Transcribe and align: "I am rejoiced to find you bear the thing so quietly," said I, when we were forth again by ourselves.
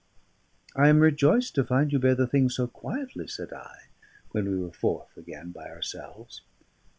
"I 0.75 0.87
am 0.87 0.99
rejoiced 1.01 1.53
to 1.53 1.63
find 1.63 1.93
you 1.93 1.99
bear 1.99 2.15
the 2.15 2.25
thing 2.25 2.49
so 2.49 2.65
quietly," 2.65 3.27
said 3.27 3.53
I, 3.53 3.83
when 4.31 4.49
we 4.49 4.57
were 4.57 4.71
forth 4.73 5.15
again 5.15 5.51
by 5.51 5.69
ourselves. 5.69 6.41